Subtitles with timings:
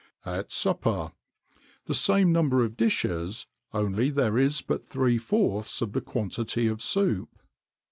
[0.25, 1.11] AT SUPPER.
[1.87, 6.81] _The same number of dishes, only there is but three fourths of the quantity of
[6.81, 7.29] soup.